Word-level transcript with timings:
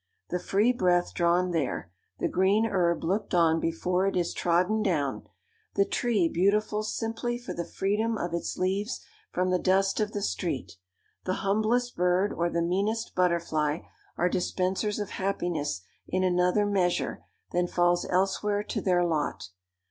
The 0.31 0.39
free 0.39 0.73
breath 0.73 1.13
drawn 1.13 1.51
there, 1.51 1.91
the 2.17 2.27
green 2.27 2.65
herb 2.65 3.03
looked 3.03 3.35
on 3.35 3.59
before 3.59 4.07
it 4.07 4.15
is 4.17 4.33
trodden 4.33 4.81
down, 4.81 5.27
the 5.75 5.85
tree 5.85 6.27
beautiful 6.27 6.81
simply 6.81 7.37
for 7.37 7.53
the 7.53 7.67
freedom 7.69 8.17
of 8.17 8.33
its 8.33 8.57
leaves 8.57 9.01
from 9.31 9.51
the 9.51 9.59
dust 9.59 9.99
of 9.99 10.13
the 10.13 10.23
street, 10.23 10.71
the 11.25 11.33
humblest 11.45 11.95
bird 11.95 12.33
or 12.33 12.49
the 12.49 12.63
meanest 12.63 13.13
butterfly, 13.13 13.81
are 14.17 14.27
dispensers 14.27 14.97
of 14.97 15.11
happiness 15.11 15.81
in 16.07 16.23
another 16.23 16.65
measure 16.65 17.23
than 17.51 17.67
falls 17.67 18.03
elsewhere 18.09 18.63
to 18.63 18.81
their 18.81 19.05
lot. 19.05 19.49